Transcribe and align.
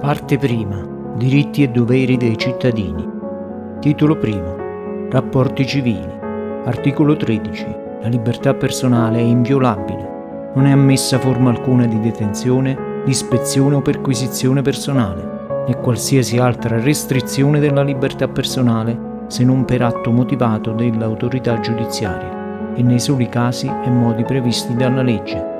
Parte 0.00 0.38
prima. 0.38 0.80
Diritti 1.16 1.64
e 1.64 1.68
doveri 1.68 2.16
dei 2.16 2.38
cittadini. 2.38 3.04
Titolo 3.80 4.16
primo. 4.16 4.56
Rapporti 5.10 5.66
civili. 5.66 6.08
Articolo 6.64 7.16
13. 7.16 7.66
La 8.02 8.08
libertà 8.08 8.54
personale 8.54 9.18
è 9.18 9.22
inviolabile. 9.22 10.52
Non 10.54 10.66
è 10.66 10.70
ammessa 10.70 11.18
forma 11.18 11.50
alcuna 11.50 11.84
di 11.86 11.98
detenzione, 11.98 12.87
ispezione 13.08 13.76
o 13.76 13.82
perquisizione 13.82 14.62
personale, 14.62 15.64
né 15.66 15.76
qualsiasi 15.76 16.38
altra 16.38 16.80
restrizione 16.80 17.60
della 17.60 17.82
libertà 17.82 18.28
personale 18.28 19.24
se 19.28 19.44
non 19.44 19.64
per 19.64 19.82
atto 19.82 20.10
motivato 20.10 20.72
dell'autorità 20.72 21.60
giudiziaria 21.60 22.74
e 22.74 22.82
nei 22.82 23.00
soli 23.00 23.28
casi 23.28 23.66
e 23.66 23.90
modi 23.90 24.22
previsti 24.24 24.74
dalla 24.74 25.02
legge. 25.02 25.56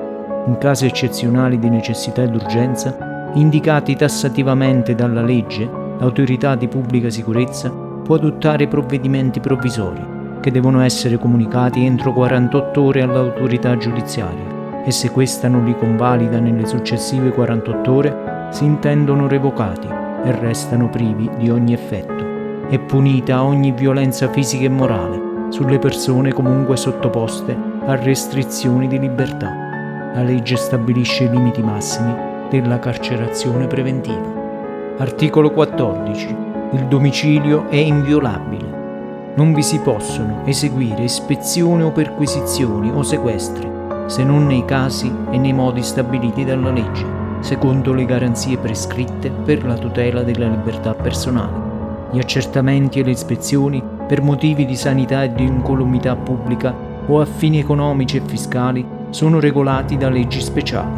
In 0.47 0.57
casi 0.57 0.85
eccezionali 0.85 1.59
di 1.59 1.69
necessità 1.69 2.23
ed 2.23 2.33
urgenza 2.33 3.31
indicati 3.35 3.95
tassativamente 3.95 4.95
dalla 4.95 5.21
legge, 5.21 5.69
l'autorità 5.99 6.55
di 6.55 6.67
pubblica 6.67 7.09
sicurezza 7.09 7.69
può 7.69 8.15
adottare 8.15 8.67
provvedimenti 8.67 9.39
provvisori 9.39 10.17
che 10.39 10.51
devono 10.51 10.81
essere 10.81 11.17
comunicati 11.17 11.85
entro 11.85 12.13
48 12.13 12.81
ore 12.81 13.01
all'autorità 13.01 13.75
giudiziaria 13.77 14.58
e 14.89 14.91
se 14.91 15.11
questa 15.11 15.47
non 15.47 15.65
li 15.65 15.75
convalida 15.77 16.39
nelle 16.39 16.65
successive 16.65 17.29
48 17.29 17.93
ore 17.93 18.47
si 18.49 18.65
intendono 18.65 19.27
revocati 19.27 19.87
e 19.87 20.31
restano 20.39 20.89
privi 20.89 21.29
di 21.37 21.51
ogni 21.51 21.73
effetto. 21.73 22.67
È 22.67 22.79
punita 22.79 23.43
ogni 23.43 23.71
violenza 23.71 24.31
fisica 24.31 24.65
e 24.65 24.69
morale 24.69 25.51
sulle 25.51 25.77
persone 25.77 26.33
comunque 26.33 26.75
sottoposte 26.75 27.55
a 27.85 27.93
restrizioni 27.97 28.87
di 28.87 28.97
libertà. 28.97 30.11
La 30.15 30.23
legge 30.23 30.55
stabilisce 30.55 31.25
i 31.25 31.29
limiti 31.29 31.61
massimi 31.61 32.15
della 32.49 32.79
carcerazione 32.79 33.67
preventiva. 33.67 34.95
Articolo 34.97 35.51
14. 35.51 36.35
Il 36.71 36.85
domicilio 36.87 37.69
è 37.69 37.75
inviolabile. 37.75 39.33
Non 39.35 39.53
vi 39.53 39.61
si 39.61 39.77
possono 39.81 40.41
eseguire 40.45 41.03
ispezioni 41.03 41.83
o 41.83 41.91
perquisizioni 41.91 42.89
o 42.91 43.03
sequestri, 43.03 43.77
se 44.09 44.23
non 44.23 44.47
nei 44.47 44.65
casi 44.65 45.13
e 45.29 45.37
nei 45.37 45.53
modi 45.53 45.83
stabiliti 45.83 46.43
dalla 46.43 46.71
legge, 46.71 47.05
secondo 47.41 47.93
le 47.93 48.05
garanzie 48.05 48.57
prescritte 48.57 49.29
per 49.29 49.63
la 49.63 49.75
tutela 49.75 50.23
della 50.23 50.47
libertà 50.47 50.95
personale. 50.95 51.67
Gli 52.11 52.17
accertamenti 52.17 52.99
e 52.99 53.03
le 53.03 53.11
ispezioni 53.11 53.83
per 54.07 54.23
motivi 54.23 54.65
di 54.65 54.75
sanità 54.75 55.21
e 55.21 55.31
di 55.31 55.43
incolumità 55.43 56.15
pubblica 56.15 56.73
o 57.05 57.21
a 57.21 57.25
fini 57.25 57.59
economici 57.59 58.17
e 58.17 58.21
fiscali 58.25 58.83
sono 59.11 59.39
regolati 59.39 59.95
da 59.95 60.09
leggi 60.09 60.41
speciali. 60.41 60.89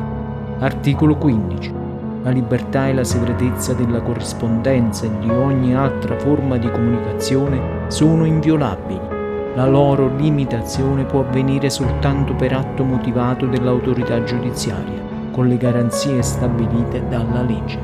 Articolo 0.59 1.17
15. 1.17 1.73
La 2.23 2.29
libertà 2.29 2.87
e 2.87 2.93
la 2.93 3.03
segretezza 3.03 3.73
della 3.73 4.01
corrispondenza 4.01 5.05
e 5.05 5.11
di 5.19 5.29
ogni 5.29 5.75
altra 5.75 6.17
forma 6.17 6.55
di 6.55 6.71
comunicazione 6.71 7.59
sono 7.87 8.23
inviolabili. 8.23 9.10
La 9.55 9.67
loro 9.67 10.15
limitazione 10.15 11.03
può 11.03 11.21
avvenire 11.21 11.69
soltanto 11.69 12.33
per 12.33 12.53
atto 12.53 12.83
motivato 12.83 13.45
dell'autorità 13.45 14.23
giudiziaria, 14.23 15.01
con 15.31 15.47
le 15.47 15.57
garanzie 15.57 16.21
stabilite 16.21 17.03
dalla 17.09 17.41
legge. 17.41 17.77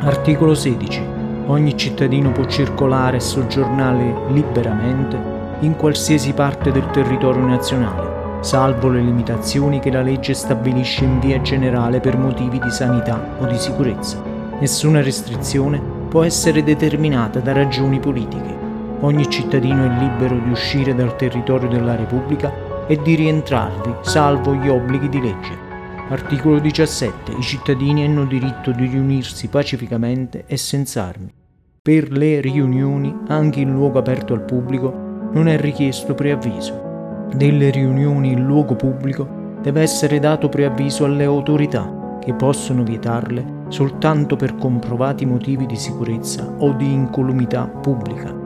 Articolo 0.00 0.54
16. 0.54 1.02
Ogni 1.46 1.76
cittadino 1.76 2.32
può 2.32 2.44
circolare 2.46 3.18
e 3.18 3.20
soggiornare 3.20 4.14
liberamente 4.28 5.18
in 5.60 5.76
qualsiasi 5.76 6.32
parte 6.32 6.72
del 6.72 6.86
territorio 6.90 7.44
nazionale 7.44 8.20
salvo 8.40 8.88
le 8.88 9.02
limitazioni 9.02 9.80
che 9.80 9.90
la 9.90 10.00
legge 10.00 10.32
stabilisce 10.32 11.04
in 11.04 11.20
via 11.20 11.40
generale 11.42 12.00
per 12.00 12.16
motivi 12.16 12.58
di 12.58 12.70
sanità 12.70 13.36
o 13.38 13.44
di 13.44 13.58
sicurezza. 13.58 14.22
Nessuna 14.58 15.02
restrizione 15.02 15.80
può 16.08 16.24
essere 16.24 16.62
determinata 16.62 17.40
da 17.40 17.52
ragioni 17.52 18.00
politiche. 18.00 18.59
Ogni 19.00 19.28
cittadino 19.28 19.84
è 19.84 19.88
libero 19.98 20.38
di 20.38 20.50
uscire 20.50 20.94
dal 20.94 21.16
territorio 21.16 21.68
della 21.68 21.96
Repubblica 21.96 22.86
e 22.86 23.00
di 23.02 23.14
rientrarvi, 23.14 23.94
salvo 24.02 24.54
gli 24.54 24.68
obblighi 24.68 25.08
di 25.08 25.20
legge. 25.20 25.68
Articolo 26.08 26.58
17. 26.58 27.32
I 27.32 27.42
cittadini 27.42 28.04
hanno 28.04 28.24
diritto 28.24 28.72
di 28.72 28.86
riunirsi 28.86 29.48
pacificamente 29.48 30.44
e 30.46 30.56
senza 30.56 31.04
armi. 31.04 31.32
Per 31.80 32.10
le 32.10 32.40
riunioni, 32.40 33.16
anche 33.28 33.60
in 33.60 33.72
luogo 33.72 33.98
aperto 33.98 34.34
al 34.34 34.44
pubblico, 34.44 34.92
non 35.32 35.48
è 35.48 35.58
richiesto 35.58 36.14
preavviso 36.14 36.88
delle 37.34 37.70
riunioni 37.70 38.32
in 38.32 38.44
luogo 38.44 38.74
pubblico 38.74 39.56
deve 39.62 39.82
essere 39.82 40.18
dato 40.18 40.48
preavviso 40.48 41.04
alle 41.04 41.24
autorità 41.24 42.18
che 42.20 42.34
possono 42.34 42.82
vietarle 42.82 43.58
soltanto 43.68 44.36
per 44.36 44.56
comprovati 44.56 45.24
motivi 45.24 45.64
di 45.64 45.76
sicurezza 45.76 46.52
o 46.58 46.72
di 46.72 46.92
incolumità 46.92 47.66
pubblica. 47.66 48.39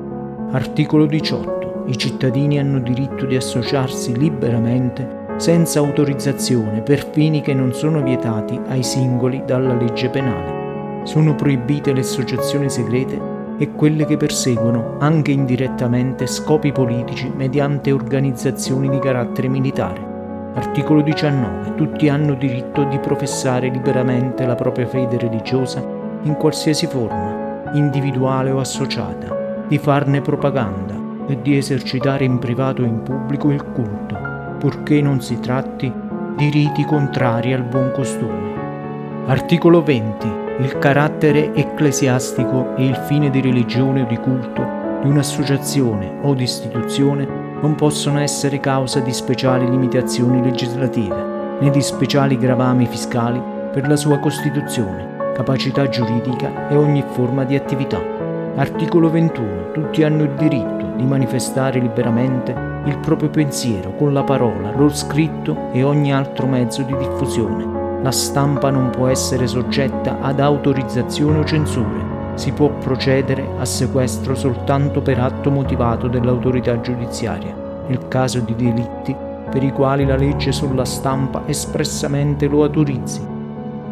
Articolo 0.54 1.06
18. 1.06 1.86
I 1.86 1.98
cittadini 1.98 2.60
hanno 2.60 2.78
diritto 2.78 3.26
di 3.26 3.34
associarsi 3.34 4.16
liberamente 4.16 5.22
senza 5.36 5.80
autorizzazione 5.80 6.80
per 6.80 7.10
fini 7.10 7.40
che 7.40 7.52
non 7.52 7.74
sono 7.74 8.00
vietati 8.04 8.60
ai 8.68 8.84
singoli 8.84 9.42
dalla 9.44 9.74
legge 9.74 10.10
penale. 10.10 11.02
Sono 11.06 11.34
proibite 11.34 11.92
le 11.92 12.02
associazioni 12.02 12.70
segrete 12.70 13.20
e 13.58 13.72
quelle 13.72 14.06
che 14.06 14.16
perseguono, 14.16 14.94
anche 15.00 15.32
indirettamente, 15.32 16.28
scopi 16.28 16.70
politici 16.70 17.32
mediante 17.34 17.90
organizzazioni 17.90 18.88
di 18.88 19.00
carattere 19.00 19.48
militare. 19.48 20.52
Articolo 20.54 21.00
19. 21.00 21.74
Tutti 21.74 22.08
hanno 22.08 22.34
diritto 22.34 22.84
di 22.84 23.00
professare 23.00 23.70
liberamente 23.70 24.46
la 24.46 24.54
propria 24.54 24.86
fede 24.86 25.18
religiosa 25.18 25.84
in 26.22 26.34
qualsiasi 26.34 26.86
forma, 26.86 27.72
individuale 27.72 28.52
o 28.52 28.60
associata, 28.60 29.42
di 29.74 29.80
farne 29.80 30.20
propaganda 30.20 30.94
e 31.26 31.42
di 31.42 31.56
esercitare 31.56 32.24
in 32.24 32.38
privato 32.38 32.82
o 32.82 32.84
in 32.84 33.02
pubblico 33.02 33.50
il 33.50 33.60
culto, 33.72 34.16
purché 34.60 35.02
non 35.02 35.20
si 35.20 35.40
tratti 35.40 35.92
di 36.36 36.48
riti 36.48 36.84
contrari 36.84 37.52
al 37.52 37.64
buon 37.64 37.90
costume. 37.92 38.52
Articolo 39.26 39.82
20 39.82 40.42
il 40.60 40.78
carattere 40.78 41.52
ecclesiastico 41.54 42.76
e 42.76 42.86
il 42.86 42.94
fine 43.08 43.30
di 43.30 43.40
religione 43.40 44.02
o 44.02 44.06
di 44.06 44.16
culto 44.16 44.64
di 45.02 45.08
un'associazione 45.08 46.20
o 46.22 46.34
di 46.34 46.44
istituzione 46.44 47.26
non 47.60 47.74
possono 47.74 48.20
essere 48.20 48.60
causa 48.60 49.00
di 49.00 49.12
speciali 49.12 49.68
limitazioni 49.68 50.40
legislative 50.40 51.58
né 51.58 51.70
di 51.70 51.82
speciali 51.82 52.38
gravami 52.38 52.86
fiscali 52.86 53.42
per 53.72 53.88
la 53.88 53.96
sua 53.96 54.20
costituzione, 54.20 55.32
capacità 55.34 55.88
giuridica 55.88 56.68
e 56.68 56.76
ogni 56.76 57.02
forma 57.10 57.42
di 57.42 57.56
attività. 57.56 58.13
Articolo 58.56 59.10
21. 59.10 59.72
Tutti 59.72 60.02
hanno 60.02 60.22
il 60.22 60.34
diritto 60.34 60.92
di 60.96 61.04
manifestare 61.04 61.80
liberamente 61.80 62.54
il 62.86 62.98
proprio 62.98 63.30
pensiero 63.30 63.94
con 63.96 64.12
la 64.12 64.22
parola, 64.22 64.72
lo 64.76 64.88
scritto 64.88 65.70
e 65.72 65.82
ogni 65.82 66.12
altro 66.12 66.46
mezzo 66.46 66.82
di 66.82 66.96
diffusione 66.96 67.74
la 68.04 68.10
stampa 68.10 68.68
non 68.68 68.90
può 68.90 69.08
essere 69.08 69.46
soggetta 69.46 70.20
ad 70.20 70.38
autorizzazione 70.38 71.38
o 71.38 71.44
censure. 71.44 72.34
Si 72.34 72.52
può 72.52 72.68
procedere 72.68 73.48
a 73.58 73.64
sequestro 73.64 74.34
soltanto 74.34 75.00
per 75.00 75.18
atto 75.18 75.50
motivato 75.50 76.06
dell'autorità 76.06 76.78
giudiziaria, 76.82 77.56
nel 77.86 78.06
caso 78.08 78.40
di 78.40 78.54
delitti 78.54 79.16
per 79.50 79.62
i 79.62 79.72
quali 79.72 80.04
la 80.04 80.16
legge 80.16 80.52
sulla 80.52 80.84
stampa 80.84 81.44
espressamente 81.46 82.46
lo 82.46 82.62
autorizzi, 82.64 83.26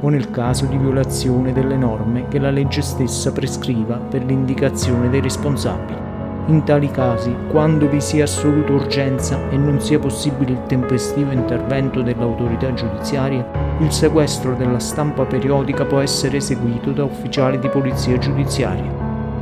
o 0.03 0.09
nel 0.09 0.31
caso 0.31 0.67
di 0.67 0.77
violazione 0.77 1.53
delle 1.53 1.77
norme 1.77 2.29
che 2.29 2.39
la 2.39 2.51
legge 2.51 2.83
stessa 2.83 3.33
prescriva 3.33 3.97
per 3.97 4.25
l'indicazione 4.25 5.09
dei 5.09 5.21
responsabili. 5.21 6.11
In 6.47 6.65
tali 6.65 6.91
casi, 6.91 7.33
quando 7.49 7.89
vi 7.89 8.01
sia 8.01 8.25
assoluta 8.25 8.73
urgenza 8.73 9.39
e 9.51 9.57
non 9.57 9.81
sia 9.81 10.01
possibile 10.01 10.53
il 10.53 10.63
tempestivo 10.67 11.31
intervento 11.31 12.03
dell'autorità 12.03 12.73
giudiziaria, 12.75 13.49
il 13.79 13.93
sequestro 13.93 14.55
della 14.55 14.81
stampa 14.81 15.25
periodica 15.25 15.85
può 15.85 16.01
essere 16.01 16.39
eseguito 16.39 16.91
da 16.91 17.05
ufficiali 17.05 17.61
di 17.61 17.69
polizia 17.69 18.19
giudiziaria, 18.19 18.91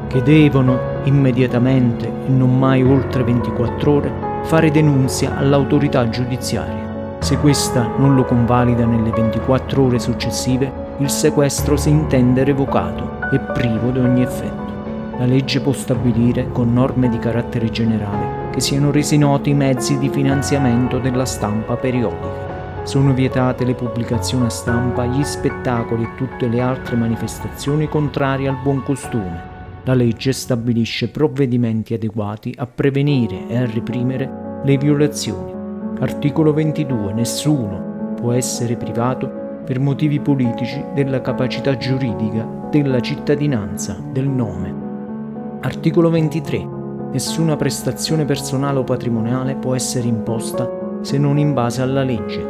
che 0.08 0.22
devono 0.22 0.78
immediatamente 1.04 2.06
e 2.06 2.28
non 2.28 2.58
mai 2.58 2.82
oltre 2.82 3.24
24 3.24 3.92
ore 3.92 4.12
fare 4.44 4.70
denunzia 4.70 5.36
all'autorità 5.36 6.06
giudiziaria. 6.10 6.89
Se 7.20 7.38
questa 7.38 7.88
non 7.96 8.14
lo 8.14 8.24
convalida 8.24 8.84
nelle 8.84 9.10
24 9.10 9.82
ore 9.82 9.98
successive, 9.98 10.72
il 10.98 11.08
sequestro 11.08 11.76
si 11.76 11.90
intende 11.90 12.44
revocato 12.44 13.20
e 13.30 13.38
privo 13.38 13.90
di 13.90 13.98
ogni 13.98 14.22
effetto 14.22 14.70
la 15.20 15.26
legge 15.26 15.60
può 15.60 15.74
stabilire, 15.74 16.48
con 16.50 16.72
norme 16.72 17.10
di 17.10 17.18
carattere 17.18 17.68
generale, 17.68 18.48
che 18.52 18.60
siano 18.60 18.90
resi 18.90 19.18
noti 19.18 19.50
i 19.50 19.54
mezzi 19.54 19.98
di 19.98 20.08
finanziamento 20.08 20.98
della 20.98 21.26
stampa 21.26 21.76
periodica. 21.76 22.84
Sono 22.84 23.12
vietate 23.12 23.66
le 23.66 23.74
pubblicazioni 23.74 24.46
a 24.46 24.48
stampa, 24.48 25.04
gli 25.04 25.22
spettacoli 25.22 26.04
e 26.04 26.14
tutte 26.16 26.48
le 26.48 26.62
altre 26.62 26.96
manifestazioni 26.96 27.86
contrarie 27.86 28.48
al 28.48 28.62
buon 28.62 28.82
costume. 28.82 29.48
La 29.84 29.92
legge 29.92 30.32
stabilisce 30.32 31.10
provvedimenti 31.10 31.92
adeguati 31.92 32.54
a 32.56 32.66
prevenire 32.66 33.46
e 33.46 33.58
a 33.58 33.66
reprimere 33.66 34.60
le 34.64 34.78
violazioni. 34.78 35.59
Articolo 36.00 36.54
22. 36.54 37.12
Nessuno 37.12 38.14
può 38.18 38.32
essere 38.32 38.74
privato 38.76 39.60
per 39.66 39.78
motivi 39.78 40.18
politici 40.18 40.82
della 40.94 41.20
capacità 41.20 41.76
giuridica, 41.76 42.42
della 42.70 43.00
cittadinanza, 43.00 44.02
del 44.10 44.26
nome. 44.26 45.58
Articolo 45.60 46.08
23. 46.08 46.66
Nessuna 47.12 47.56
prestazione 47.56 48.24
personale 48.24 48.78
o 48.78 48.84
patrimoniale 48.84 49.56
può 49.56 49.74
essere 49.74 50.08
imposta 50.08 50.98
se 51.02 51.18
non 51.18 51.36
in 51.36 51.52
base 51.52 51.82
alla 51.82 52.02
legge. 52.02 52.42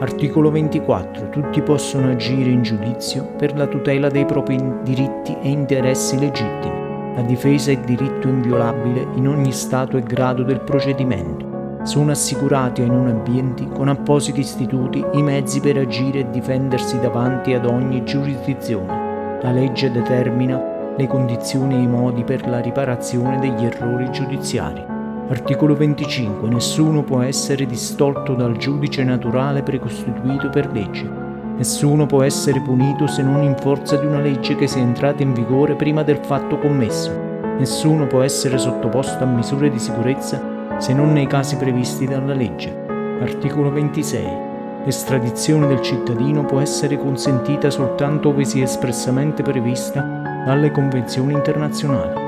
Articolo 0.00 0.50
24. 0.50 1.30
Tutti 1.30 1.62
possono 1.62 2.10
agire 2.10 2.50
in 2.50 2.60
giudizio 2.60 3.24
per 3.38 3.56
la 3.56 3.66
tutela 3.66 4.10
dei 4.10 4.26
propri 4.26 4.62
diritti 4.82 5.34
e 5.40 5.48
interessi 5.48 6.18
legittimi. 6.18 7.14
La 7.14 7.22
difesa 7.22 7.70
è 7.70 7.80
diritto 7.80 8.28
inviolabile 8.28 9.06
in 9.14 9.28
ogni 9.28 9.52
stato 9.52 9.96
e 9.96 10.02
grado 10.02 10.42
del 10.42 10.60
procedimento 10.60 11.47
sono 11.88 12.10
assicurati 12.10 12.82
ai 12.82 12.90
non 12.90 13.06
ambienti 13.06 13.66
con 13.66 13.88
appositi 13.88 14.40
istituti 14.40 15.02
i 15.12 15.22
mezzi 15.22 15.58
per 15.58 15.78
agire 15.78 16.18
e 16.18 16.30
difendersi 16.30 17.00
davanti 17.00 17.54
ad 17.54 17.64
ogni 17.64 18.04
giurisdizione. 18.04 19.40
La 19.40 19.52
legge 19.52 19.90
determina 19.90 20.92
le 20.94 21.06
condizioni 21.06 21.76
e 21.76 21.78
i 21.78 21.86
modi 21.86 22.24
per 22.24 22.46
la 22.46 22.60
riparazione 22.60 23.38
degli 23.38 23.64
errori 23.64 24.10
giudiziari. 24.10 24.84
Articolo 25.30 25.74
25. 25.74 26.46
Nessuno 26.50 27.02
può 27.04 27.22
essere 27.22 27.64
distolto 27.64 28.34
dal 28.34 28.58
giudice 28.58 29.02
naturale 29.02 29.62
precostituito 29.62 30.50
per 30.50 30.70
legge. 30.70 31.10
Nessuno 31.56 32.04
può 32.04 32.22
essere 32.22 32.60
punito 32.60 33.06
se 33.06 33.22
non 33.22 33.42
in 33.42 33.56
forza 33.56 33.96
di 33.96 34.04
una 34.04 34.20
legge 34.20 34.56
che 34.56 34.66
sia 34.66 34.82
entrata 34.82 35.22
in 35.22 35.32
vigore 35.32 35.74
prima 35.74 36.02
del 36.02 36.18
fatto 36.18 36.58
commesso. 36.58 37.10
Nessuno 37.58 38.06
può 38.06 38.20
essere 38.20 38.58
sottoposto 38.58 39.24
a 39.24 39.26
misure 39.26 39.70
di 39.70 39.78
sicurezza 39.78 40.56
se 40.78 40.94
non 40.94 41.12
nei 41.12 41.26
casi 41.26 41.56
previsti 41.56 42.06
dalla 42.06 42.34
legge. 42.34 42.86
Articolo 43.20 43.70
26. 43.70 44.46
L'estradizione 44.84 45.66
del 45.66 45.82
cittadino 45.82 46.44
può 46.44 46.60
essere 46.60 46.96
consentita 46.96 47.68
soltanto 47.68 48.28
ove 48.28 48.44
sia 48.44 48.62
espressamente 48.62 49.42
prevista 49.42 50.00
dalle 50.46 50.70
convenzioni 50.70 51.32
internazionali. 51.32 52.26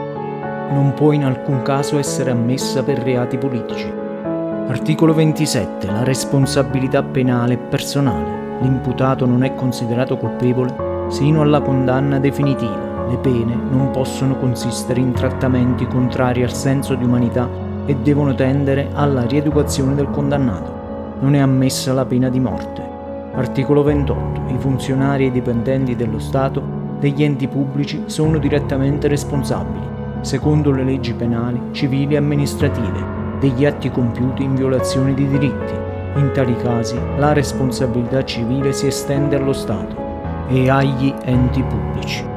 Non 0.72 0.92
può 0.94 1.12
in 1.12 1.24
alcun 1.24 1.62
caso 1.62 1.98
essere 1.98 2.32
ammessa 2.32 2.82
per 2.82 2.98
reati 2.98 3.38
politici. 3.38 3.90
Articolo 4.66 5.14
27. 5.14 5.86
La 5.86 6.04
responsabilità 6.04 7.02
penale 7.02 7.54
è 7.54 7.58
personale. 7.58 8.58
L'imputato 8.60 9.26
non 9.26 9.42
è 9.42 9.54
considerato 9.54 10.16
colpevole 10.16 11.08
sino 11.08 11.40
alla 11.40 11.60
condanna 11.60 12.18
definitiva. 12.18 13.06
Le 13.08 13.16
pene 13.16 13.54
non 13.54 13.90
possono 13.90 14.36
consistere 14.36 15.00
in 15.00 15.12
trattamenti 15.12 15.86
contrari 15.86 16.42
al 16.42 16.52
senso 16.52 16.94
di 16.94 17.04
umanità 17.04 17.68
e 17.90 17.96
devono 17.96 18.36
tendere 18.36 18.88
alla 18.92 19.26
rieducazione 19.26 19.96
del 19.96 20.10
condannato. 20.10 21.18
Non 21.18 21.34
è 21.34 21.40
ammessa 21.40 21.92
la 21.92 22.04
pena 22.04 22.28
di 22.28 22.38
morte. 22.38 22.80
Articolo 23.34 23.82
28. 23.82 24.42
I 24.52 24.58
funzionari 24.58 25.24
e 25.24 25.26
i 25.26 25.32
dipendenti 25.32 25.96
dello 25.96 26.20
Stato 26.20 26.62
degli 27.00 27.24
enti 27.24 27.48
pubblici 27.48 28.04
sono 28.06 28.38
direttamente 28.38 29.08
responsabili, 29.08 29.84
secondo 30.20 30.70
le 30.70 30.84
leggi 30.84 31.14
penali, 31.14 31.60
civili 31.72 32.14
e 32.14 32.18
amministrative, 32.18 33.02
degli 33.40 33.66
atti 33.66 33.90
compiuti 33.90 34.44
in 34.44 34.54
violazione 34.54 35.12
di 35.12 35.26
diritti. 35.26 35.72
In 36.14 36.30
tali 36.32 36.54
casi 36.58 36.96
la 37.16 37.32
responsabilità 37.32 38.24
civile 38.24 38.72
si 38.72 38.86
estende 38.86 39.34
allo 39.34 39.52
Stato 39.52 39.96
e 40.48 40.68
agli 40.70 41.12
enti 41.24 41.60
pubblici. 41.62 42.29